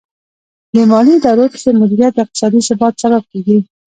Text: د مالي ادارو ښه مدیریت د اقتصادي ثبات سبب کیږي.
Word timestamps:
د 0.73 0.75
مالي 0.91 1.13
ادارو 1.17 1.45
ښه 1.61 1.69
مدیریت 1.81 2.13
د 2.15 2.19
اقتصادي 2.23 2.61
ثبات 2.69 2.93
سبب 3.03 3.23
کیږي. 3.31 3.59